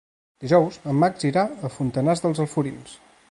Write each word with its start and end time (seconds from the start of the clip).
Dijous 0.45 0.79
en 0.93 0.97
Max 1.03 1.27
irà 1.31 1.45
a 1.45 1.71
Fontanars 1.75 2.25
dels 2.27 2.45
Alforins. 2.47 2.97